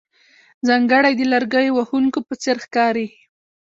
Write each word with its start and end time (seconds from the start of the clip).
ځانګړی 0.67 1.13
د 1.17 1.21
لرګیو 1.33 1.75
وهونکو 1.77 2.19
په 2.27 2.33
څېر 2.41 2.57
ښکارې. 2.65 3.07